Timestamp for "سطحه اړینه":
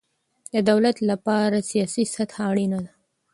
2.15-2.79